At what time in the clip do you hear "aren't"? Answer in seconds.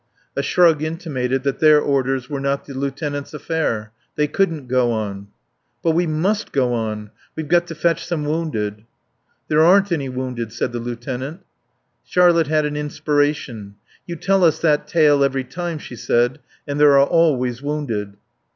9.61-9.91